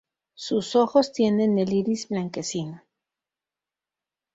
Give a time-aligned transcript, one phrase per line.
[0.33, 2.81] Sus ojos tienen el iris blanquecino.